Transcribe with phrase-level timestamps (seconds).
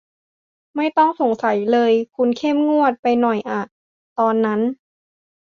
[0.75, 3.61] ไม่ต้องสงสัยเลย คุณเข้มงวดไปหน่อยอ่ะ
[4.19, 4.59] ตอนนั้น